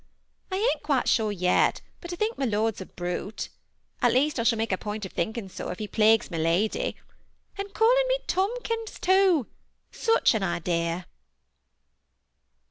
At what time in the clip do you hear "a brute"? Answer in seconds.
2.81-3.49